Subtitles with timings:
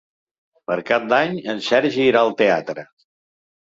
[0.71, 2.91] Per Cap d'Any en Sergi irà al teatre.